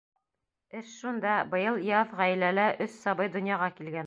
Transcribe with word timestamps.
Эш 0.79 0.95
шунда: 1.01 1.33
быйыл 1.51 1.79
яҙ 1.91 2.17
ғаиләлә 2.23 2.67
өс 2.87 3.01
сабый 3.05 3.35
донъяға 3.39 3.75
килгән. 3.79 3.99